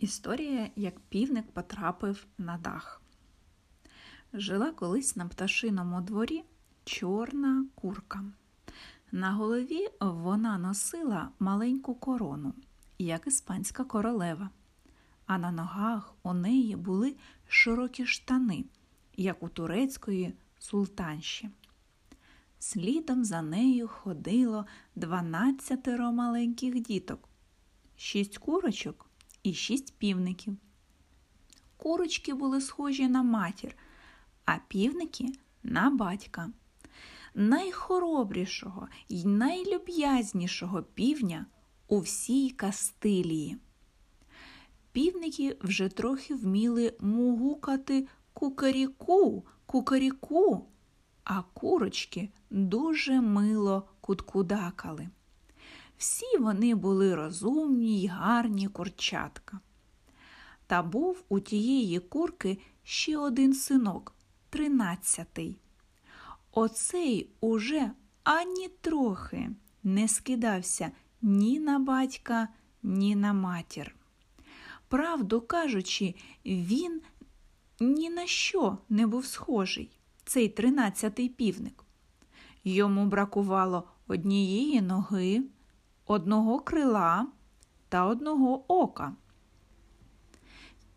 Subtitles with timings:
[0.00, 3.02] Історія, як півник потрапив на дах.
[4.32, 6.44] Жила колись на пташиному дворі
[6.84, 8.24] чорна курка.
[9.12, 12.54] На голові вона носила маленьку корону,
[12.98, 14.50] як іспанська королева,
[15.26, 17.16] а на ногах у неї були
[17.48, 18.64] широкі штани,
[19.16, 21.50] як у турецької султанші.
[22.58, 27.28] Слідом за нею ходило дванадцятеро маленьких діток,
[27.96, 29.09] шість курочок
[29.42, 30.56] і шість півників.
[31.76, 33.76] Курочки були схожі на матір,
[34.44, 36.50] а півники на батька.
[37.34, 41.46] Найхоробрішого й найлюб'язнішого півня
[41.88, 43.58] у всій Кастилії.
[44.92, 50.66] Півники вже трохи вміли мугукати кукаріку, кукаріку,
[51.24, 55.08] а курочки дуже мило куткудакали.
[56.00, 59.60] Всі вони були розумні й гарні курчатка.
[60.66, 64.14] Та був у тієї курки ще один синок,
[64.50, 65.58] тринадцятий.
[66.52, 67.90] Оцей уже
[68.24, 69.50] ані трохи
[69.82, 70.90] не скидався
[71.22, 72.48] ні на батька,
[72.82, 73.94] ні на матір.
[74.88, 77.00] Правду кажучи, він
[77.80, 79.90] ні на що не був схожий,
[80.24, 81.84] цей тринадцятий півник.
[82.64, 85.42] Йому бракувало однієї ноги,
[86.10, 87.26] одного крила
[87.88, 89.16] та одного ока.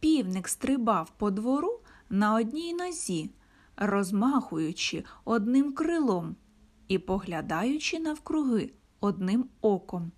[0.00, 3.30] Півник стрибав по двору на одній нозі,
[3.76, 6.36] розмахуючи одним крилом
[6.88, 10.12] і поглядаючи навкруги одним оком.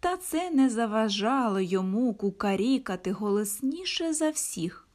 [0.00, 4.88] Та це не заважало йому кукарікати голосніше за всіх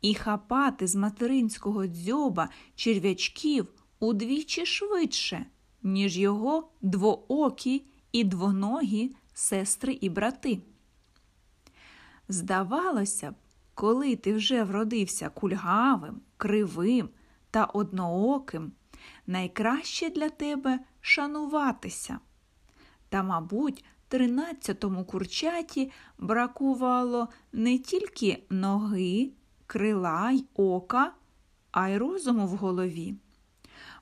[0.00, 3.68] і хапати з материнського дзьоба черв'ячків
[4.00, 5.46] удвічі швидше,
[5.82, 10.60] ніж його двоокі і двоногі сестри і брати.
[12.28, 13.34] Здавалося б,
[13.74, 17.08] коли ти вже вродився кульгавим, кривим
[17.50, 18.72] та однооким,
[19.26, 22.18] найкраще для тебе шануватися.
[23.08, 29.30] Та, мабуть, тринадцятому курчаті бракувало не тільки ноги,
[29.66, 31.12] крила й ока,
[31.70, 33.14] а й розуму в голові.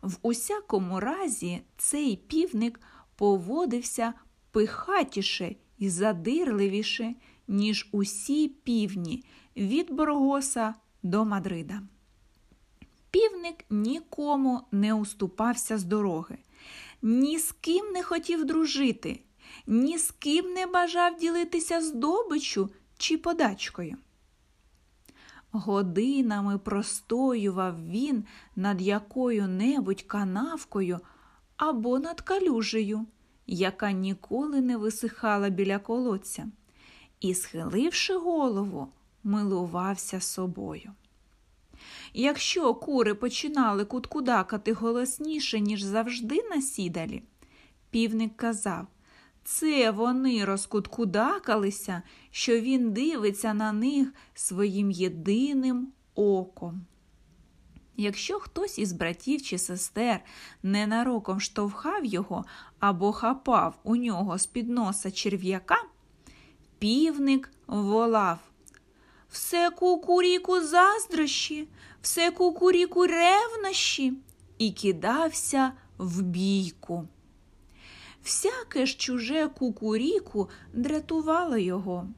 [0.02, 2.80] В усякому разі, цей півник
[3.16, 4.14] поводився
[4.50, 7.14] пихатіше і задирливіше,
[7.48, 9.24] ніж усі півні
[9.56, 11.82] від Боргоса до Мадрида.
[13.10, 16.38] Півник нікому не уступався з дороги,
[17.02, 19.20] ні з ким не хотів дружити,
[19.66, 23.96] ні з ким не бажав ділитися здобичу чи подачкою.
[25.52, 28.24] Годинами простоював він
[28.56, 31.00] над якою небудь канавкою
[31.62, 33.06] або над калюжею,
[33.46, 36.48] яка ніколи не висихала біля колодця,
[37.20, 38.88] і, схиливши голову,
[39.24, 40.92] милувався собою.
[42.14, 47.22] Якщо кури починали куткудакати голосніше, ніж завжди на сідалі,
[47.90, 48.86] півник казав
[49.44, 56.86] це вони розкуткудакалися, що він дивиться на них своїм єдиним оком.
[57.96, 60.20] Якщо хтось із братів чи сестер
[60.62, 62.44] ненароком штовхав його
[62.80, 65.84] або хапав у нього з під носа черв'яка,
[66.78, 68.38] півник волав
[69.30, 71.68] Все кукуріку заздрощі,
[72.02, 74.12] все кукуріку ревнощі
[74.58, 77.08] і кидався в бійку.
[78.24, 82.08] Всяке ж чуже кукуріку дратувало його.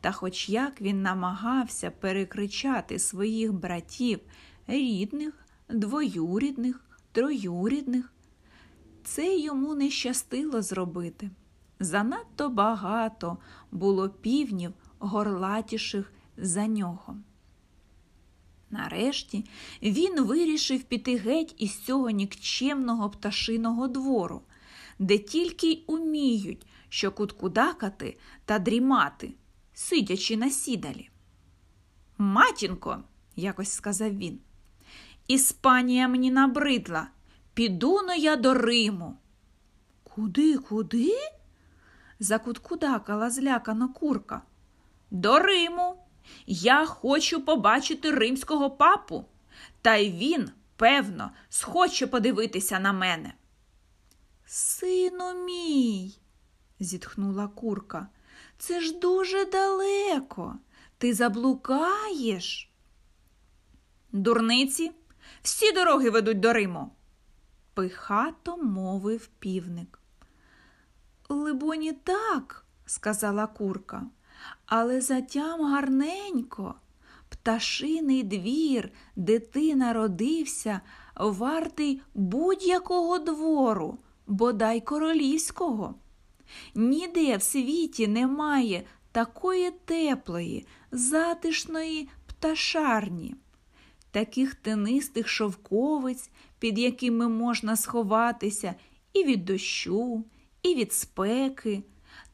[0.00, 4.20] Та хоч як він намагався перекричати своїх братів
[4.66, 6.80] рідних, двоюрідних,
[7.12, 8.12] троюрідних,
[9.04, 11.30] це йому не щастило зробити.
[11.80, 13.38] Занадто багато
[13.72, 17.16] було півнів горлатіших за нього.
[18.70, 19.44] Нарешті
[19.82, 24.42] він вирішив піти геть із цього нікчемного пташиного двору
[24.98, 29.34] де тільки й уміють, що куткудакати та дрімати,
[29.72, 31.10] сидячи на сідалі.
[32.18, 33.04] Матінко,
[33.36, 34.38] якось сказав він,
[35.28, 37.08] Іспанія мені набридла.
[37.54, 39.16] Піду но я до Риму.
[40.02, 41.12] Куди, куди?
[42.20, 44.42] закуткудакала злякана курка.
[45.10, 46.04] До Риму.
[46.46, 49.24] Я хочу побачити римського папу,
[49.82, 53.34] та й він, певно, схоче подивитися на мене.
[54.46, 56.18] Сину мій,
[56.80, 58.08] зітхнула курка,
[58.58, 60.58] це ж дуже далеко.
[60.98, 62.70] Ти заблукаєш.
[64.12, 64.92] Дурниці,
[65.42, 66.90] всі дороги ведуть до Риму,
[67.74, 69.98] пихато мовив півник.
[71.28, 74.06] Либоні, так, сказала курка,
[74.66, 76.74] але затям гарненько.
[77.28, 80.80] Пташиний двір, де ти народився,
[81.16, 85.94] вартий будь-якого двору, бодай королівського.
[86.74, 93.34] Ніде в світі немає такої теплої, затишної пташарні,
[94.14, 98.74] таких тенистих шовковиць, під якими можна сховатися
[99.12, 100.24] і від дощу,
[100.62, 101.82] і від спеки,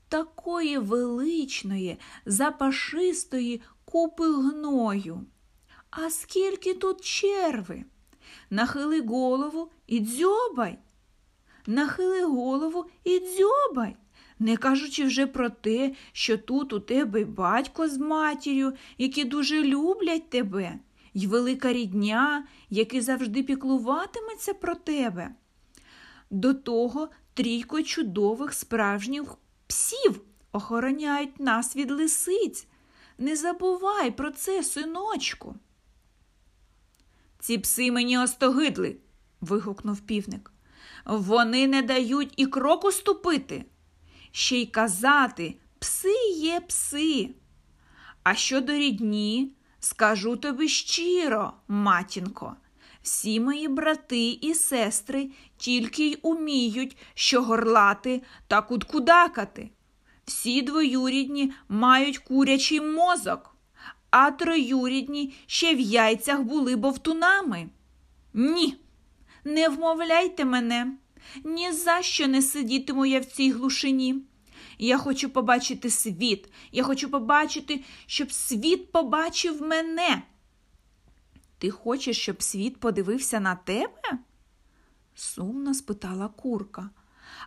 [0.09, 5.21] такої величної, запашистої купи гною.
[5.91, 7.85] А скільки тут черви?
[8.51, 10.79] Нахили голову і дзьобай.
[11.67, 13.97] Нахили голову і дзьобай,
[14.39, 20.31] не кажучи вже про те, що тут у тебе батько з матір'ю, які дуже люблять
[20.31, 20.79] тебе,
[21.15, 25.35] й велика рідня, який завжди піклуватиметься про тебе.
[26.31, 29.35] До того трійко чудових справжніх
[29.67, 30.21] псів
[30.53, 32.67] охороняють нас від лисиць.
[33.19, 35.57] Не забувай про це, синочку.
[37.39, 38.97] Ці пси мені остогидли.
[39.41, 40.53] вигукнув півник.
[41.07, 43.65] Вони не дають і кроку ступити.
[44.33, 47.31] Ще й казати пси є пси.
[48.23, 52.57] А щодо рідні, скажу тобі щиро, матінко,
[53.03, 59.71] всі мої брати і сестри тільки й уміють, що горлати та куткудакати.
[60.25, 63.57] Всі двоюрідні мають курячий мозок,
[64.11, 67.69] а троюрідні ще в яйцях були бовтунами.
[68.35, 68.77] Ні,
[69.45, 70.93] не вмовляйте мене,
[71.45, 74.23] ні за що не сидітиму я в цій глушині.
[74.83, 80.23] Я хочу побачити світ, я хочу побачити, щоб світ побачив мене.
[81.59, 84.19] Ти хочеш, щоб світ подивився на тебе?
[85.15, 86.91] сумно спитала курка.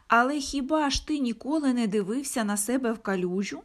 [0.07, 3.63] Але хіба ж ти ніколи не дивився на себе в калюжу?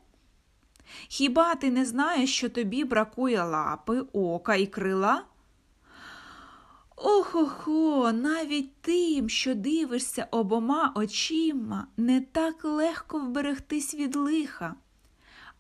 [1.08, 5.24] Хіба ти не знаєш, що тобі бракує лапи, ока і крила?
[7.00, 14.74] Охо-хо, навіть тим, що дивишся обома очима, не так легко вберегтись від лиха.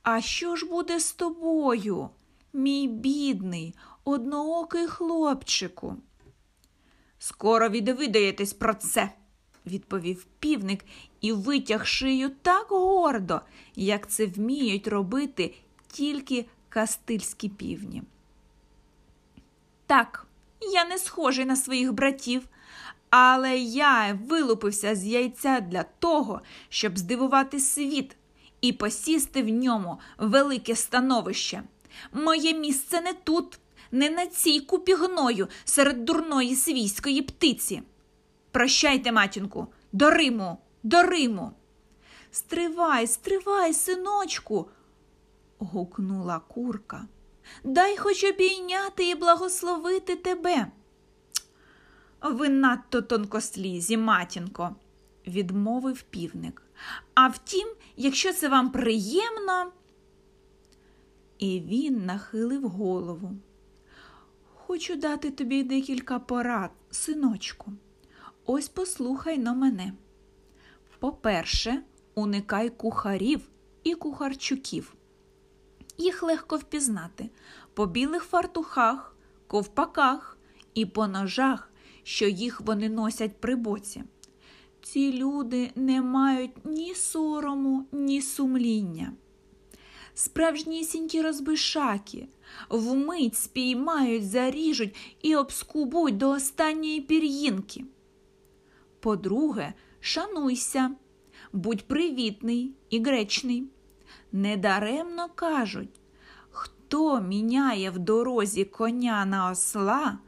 [0.02, 2.10] А що ж буде з тобою,
[2.52, 3.74] мій бідний,
[4.04, 5.96] одноокий хлопчику?
[7.18, 9.12] Скоро відвидаєтесь про це,
[9.66, 10.84] відповів півник
[11.20, 13.40] і витяг шию так гордо,
[13.76, 15.54] як це вміють робити
[15.88, 18.02] тільки кастильські півні.
[19.86, 20.27] Так,
[20.60, 22.42] я не схожий на своїх братів,
[23.10, 28.16] але я вилупився з яйця для того, щоб здивувати світ
[28.60, 31.62] і посісти в ньому велике становище.
[32.12, 33.58] Моє місце не тут,
[33.90, 37.82] не на цій купі гною серед дурної свійської птиці.
[38.50, 41.52] Прощайте, матінку, до Риму, до Риму.
[42.30, 44.68] Стривай, стривай, синочку,
[45.58, 47.06] гукнула курка.
[47.64, 50.66] Дай хоч обійняти і благословити тебе.
[52.22, 54.76] Ви надто тонкослізі, матінко,
[55.26, 56.62] відмовив півник.
[57.14, 59.72] А втім, якщо це вам приємно.
[61.38, 63.30] І він нахилив голову.
[64.54, 67.72] Хочу дати тобі декілька порад, синочку.
[68.46, 69.92] Ось послухай на мене.
[70.98, 71.82] По-перше,
[72.14, 73.48] уникай кухарів
[73.84, 74.94] і кухарчуків.
[75.98, 77.30] Їх легко впізнати
[77.74, 80.38] по білих фартухах, ковпаках
[80.74, 84.04] і по ножах, що їх вони носять при боці.
[84.82, 89.12] Ці люди не мають ні сорому, ні сумління.
[90.14, 92.28] Справжнісінькі розбишаки
[92.68, 97.84] вмить спіймають, заріжуть і обскубуть до останньої пір'їнки.
[99.00, 100.90] По-друге, шануйся,
[101.52, 103.64] будь привітний і гречний.
[104.32, 106.00] Недаремно кажуть,
[106.50, 110.18] хто міняє в дорозі коня на осла,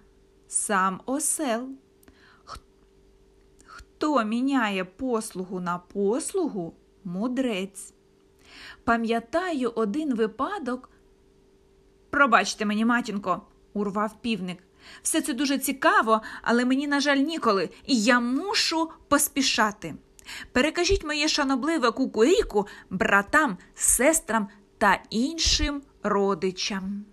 [0.49, 1.69] сам осел.
[4.00, 7.95] Хто міняє послугу на послугу мудрець.
[8.85, 10.90] Пам'ятаю один випадок.
[12.11, 13.42] Пробачте мені, матінко,
[13.73, 14.59] урвав півник.
[15.02, 19.95] Все це дуже цікаво, але мені, на жаль, ніколи, і я мушу поспішати.
[20.53, 24.49] Перекажіть моє шанобливе кукуріку братам, сестрам
[24.79, 27.05] та іншим родичам.